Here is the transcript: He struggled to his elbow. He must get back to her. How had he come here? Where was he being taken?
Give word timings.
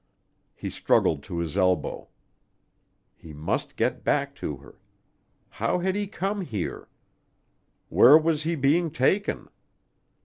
He 0.55 0.71
struggled 0.71 1.21
to 1.25 1.37
his 1.37 1.55
elbow. 1.55 2.07
He 3.15 3.33
must 3.33 3.75
get 3.75 4.03
back 4.03 4.33
to 4.37 4.55
her. 4.57 4.79
How 5.47 5.77
had 5.77 5.95
he 5.95 6.07
come 6.07 6.41
here? 6.41 6.87
Where 7.87 8.17
was 8.17 8.41
he 8.41 8.55
being 8.55 8.89
taken? 8.89 9.47